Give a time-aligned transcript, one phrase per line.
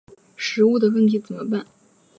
[0.35, 1.67] 食物的问题怎么办？